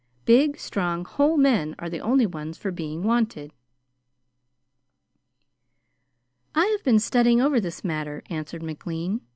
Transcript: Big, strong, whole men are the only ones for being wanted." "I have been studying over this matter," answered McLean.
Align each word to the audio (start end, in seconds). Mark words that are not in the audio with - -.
Big, 0.25 0.57
strong, 0.57 1.05
whole 1.05 1.37
men 1.37 1.75
are 1.77 1.87
the 1.87 1.99
only 2.01 2.25
ones 2.25 2.57
for 2.57 2.71
being 2.71 3.03
wanted." 3.03 3.53
"I 6.55 6.65
have 6.65 6.83
been 6.83 6.97
studying 6.97 7.39
over 7.39 7.59
this 7.61 7.83
matter," 7.83 8.23
answered 8.27 8.63
McLean. 8.63 9.21